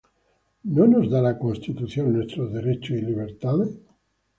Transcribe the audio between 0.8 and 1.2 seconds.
nos